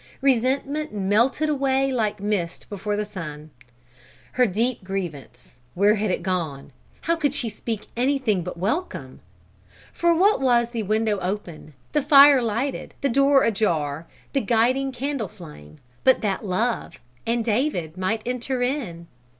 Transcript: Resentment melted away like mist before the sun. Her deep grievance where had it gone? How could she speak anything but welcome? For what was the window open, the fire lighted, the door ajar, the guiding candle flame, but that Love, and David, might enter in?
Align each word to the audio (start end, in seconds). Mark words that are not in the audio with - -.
Resentment 0.21 0.91
melted 0.91 1.47
away 1.47 1.91
like 1.91 2.19
mist 2.19 2.67
before 2.71 2.95
the 2.95 3.05
sun. 3.05 3.51
Her 4.31 4.47
deep 4.47 4.83
grievance 4.83 5.59
where 5.75 5.93
had 5.93 6.09
it 6.09 6.23
gone? 6.23 6.71
How 7.01 7.15
could 7.15 7.35
she 7.35 7.49
speak 7.49 7.85
anything 7.95 8.43
but 8.43 8.57
welcome? 8.57 9.19
For 9.93 10.17
what 10.17 10.41
was 10.41 10.69
the 10.71 10.81
window 10.81 11.19
open, 11.19 11.75
the 11.91 12.01
fire 12.01 12.41
lighted, 12.41 12.95
the 13.01 13.09
door 13.09 13.43
ajar, 13.43 14.07
the 14.33 14.41
guiding 14.41 14.91
candle 14.91 15.27
flame, 15.27 15.77
but 16.03 16.21
that 16.21 16.43
Love, 16.43 16.99
and 17.27 17.45
David, 17.45 17.95
might 17.95 18.23
enter 18.25 18.63
in? 18.63 19.05